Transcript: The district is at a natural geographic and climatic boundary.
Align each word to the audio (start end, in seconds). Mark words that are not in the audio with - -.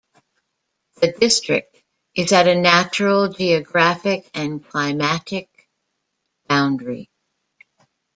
The 0.95 1.11
district 1.11 1.77
is 2.15 2.31
at 2.31 2.47
a 2.47 2.55
natural 2.59 3.27
geographic 3.31 4.27
and 4.33 4.67
climatic 4.67 5.69
boundary. 6.47 7.11